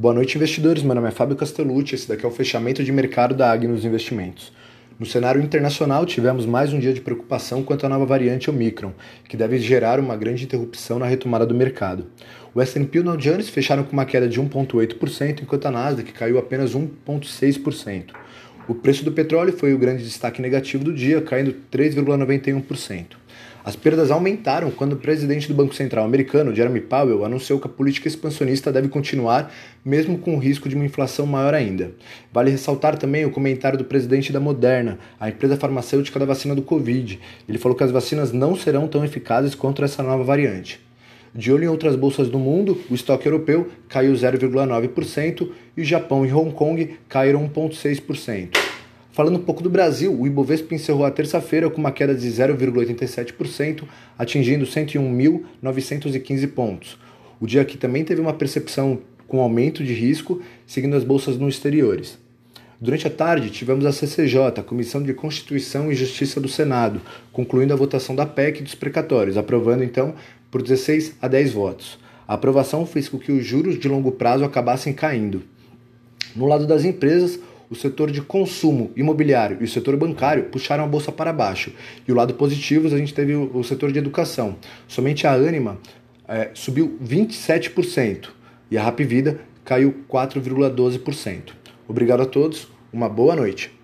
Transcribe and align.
Boa 0.00 0.14
noite, 0.14 0.38
investidores. 0.38 0.82
Meu 0.82 0.94
nome 0.94 1.08
é 1.08 1.10
Fábio 1.10 1.36
Castellucci. 1.36 1.94
Esse 1.94 2.08
daqui 2.08 2.24
é 2.24 2.26
o 2.26 2.30
fechamento 2.30 2.82
de 2.82 2.90
mercado 2.90 3.34
da 3.34 3.52
Agnos 3.52 3.84
Investimentos. 3.84 4.50
No 4.98 5.04
cenário 5.04 5.42
internacional, 5.42 6.06
tivemos 6.06 6.46
mais 6.46 6.72
um 6.72 6.78
dia 6.78 6.94
de 6.94 7.02
preocupação 7.02 7.62
quanto 7.62 7.84
à 7.84 7.88
nova 7.90 8.06
variante 8.06 8.48
Omicron, 8.48 8.94
que 9.28 9.36
deve 9.36 9.58
gerar 9.58 10.00
uma 10.00 10.16
grande 10.16 10.44
interrupção 10.44 10.98
na 10.98 11.04
retomada 11.04 11.44
do 11.44 11.54
mercado. 11.54 12.06
O 12.54 12.62
S&P 12.62 12.96
e 12.96 13.00
o 13.02 13.04
Dow 13.04 13.16
Jones 13.18 13.50
fecharam 13.50 13.82
com 13.84 13.92
uma 13.92 14.06
queda 14.06 14.26
de 14.26 14.40
1,8%, 14.40 15.42
enquanto 15.42 15.66
a 15.66 15.70
Nasdaq 15.70 16.10
caiu 16.14 16.38
apenas 16.38 16.74
1,6%. 16.74 18.04
O 18.68 18.74
preço 18.74 19.04
do 19.04 19.12
petróleo 19.12 19.52
foi 19.52 19.74
o 19.74 19.78
grande 19.78 20.04
destaque 20.04 20.40
negativo 20.40 20.84
do 20.84 20.92
dia, 20.92 21.20
caindo 21.20 21.54
3,91%. 21.72 23.20
As 23.62 23.76
perdas 23.76 24.10
aumentaram 24.10 24.70
quando 24.70 24.94
o 24.94 24.96
presidente 24.96 25.46
do 25.46 25.54
Banco 25.54 25.74
Central 25.74 26.04
americano, 26.04 26.54
Jeremy 26.54 26.80
Powell, 26.80 27.24
anunciou 27.24 27.60
que 27.60 27.66
a 27.66 27.70
política 27.70 28.08
expansionista 28.08 28.72
deve 28.72 28.88
continuar, 28.88 29.52
mesmo 29.84 30.18
com 30.18 30.34
o 30.34 30.38
risco 30.38 30.68
de 30.68 30.74
uma 30.74 30.84
inflação 30.84 31.26
maior 31.26 31.52
ainda. 31.52 31.92
Vale 32.32 32.50
ressaltar 32.50 32.96
também 32.96 33.24
o 33.26 33.30
comentário 33.30 33.76
do 33.76 33.84
presidente 33.84 34.32
da 34.32 34.40
Moderna, 34.40 34.98
a 35.18 35.28
empresa 35.28 35.56
farmacêutica 35.56 36.18
da 36.18 36.24
vacina 36.24 36.54
do 36.54 36.62
Covid. 36.62 37.20
Ele 37.48 37.58
falou 37.58 37.76
que 37.76 37.84
as 37.84 37.90
vacinas 37.90 38.32
não 38.32 38.56
serão 38.56 38.88
tão 38.88 39.04
eficazes 39.04 39.54
contra 39.54 39.84
essa 39.84 40.02
nova 40.02 40.24
variante. 40.24 40.80
De 41.34 41.52
olho 41.52 41.64
em 41.64 41.68
outras 41.68 41.94
bolsas 41.94 42.28
do 42.28 42.38
mundo, 42.38 42.80
o 42.90 42.94
estoque 42.94 43.26
europeu 43.26 43.68
caiu 43.88 44.12
0,9% 44.12 45.48
e 45.76 45.80
o 45.80 45.84
Japão 45.84 46.26
e 46.26 46.32
Hong 46.32 46.52
Kong 46.52 46.98
caíram 47.08 47.48
1,6%. 47.48 48.58
Falando 49.12 49.36
um 49.36 49.42
pouco 49.42 49.62
do 49.62 49.70
Brasil, 49.70 50.12
o 50.12 50.26
Ibovespa 50.26 50.74
encerrou 50.74 51.04
a 51.04 51.10
terça-feira 51.10 51.68
com 51.68 51.78
uma 51.78 51.92
queda 51.92 52.14
de 52.14 52.26
0,87%, 52.26 53.84
atingindo 54.18 54.64
101.915 54.64 56.48
pontos. 56.52 56.98
O 57.40 57.46
dia 57.46 57.62
aqui 57.62 57.76
também 57.76 58.04
teve 58.04 58.20
uma 58.20 58.32
percepção 58.32 58.98
com 59.28 59.40
aumento 59.40 59.84
de 59.84 59.92
risco, 59.92 60.42
seguindo 60.66 60.96
as 60.96 61.04
bolsas 61.04 61.36
no 61.36 61.48
exteriores. 61.48 62.18
Durante 62.82 63.06
a 63.06 63.10
tarde, 63.10 63.50
tivemos 63.50 63.84
a 63.84 63.92
CCJ, 63.92 64.38
a 64.56 64.62
Comissão 64.62 65.02
de 65.02 65.12
Constituição 65.12 65.92
e 65.92 65.94
Justiça 65.94 66.40
do 66.40 66.48
Senado, 66.48 67.02
concluindo 67.30 67.74
a 67.74 67.76
votação 67.76 68.16
da 68.16 68.24
PEC 68.24 68.62
dos 68.62 68.74
precatórios, 68.74 69.36
aprovando 69.36 69.84
então 69.84 70.14
por 70.50 70.62
16 70.62 71.16
a 71.20 71.28
10 71.28 71.52
votos. 71.52 71.98
A 72.26 72.34
aprovação 72.34 72.86
fez 72.86 73.06
com 73.06 73.18
que 73.18 73.30
os 73.30 73.44
juros 73.44 73.78
de 73.78 73.86
longo 73.86 74.12
prazo 74.12 74.44
acabassem 74.44 74.94
caindo. 74.94 75.42
No 76.34 76.46
lado 76.46 76.66
das 76.66 76.82
empresas, 76.82 77.38
o 77.68 77.74
setor 77.74 78.10
de 78.10 78.22
consumo 78.22 78.90
imobiliário 78.96 79.58
e 79.60 79.64
o 79.64 79.68
setor 79.68 79.94
bancário 79.98 80.44
puxaram 80.44 80.84
a 80.84 80.88
bolsa 80.88 81.12
para 81.12 81.34
baixo. 81.34 81.74
E 82.08 82.10
o 82.10 82.14
lado 82.14 82.32
positivo, 82.32 82.86
a 82.86 82.96
gente 82.96 83.12
teve 83.12 83.34
o, 83.34 83.62
setor 83.62 83.92
de 83.92 83.98
educação. 83.98 84.56
Somente 84.88 85.26
a 85.26 85.34
Anima 85.34 85.78
é, 86.26 86.48
subiu 86.54 86.98
27% 87.04 88.30
e 88.70 88.78
a 88.78 88.82
Rapvida 88.82 89.38
caiu 89.66 89.94
4,12%. 90.08 91.59
Obrigado 91.90 92.20
a 92.20 92.24
todos, 92.24 92.68
uma 92.92 93.08
boa 93.08 93.34
noite. 93.34 93.79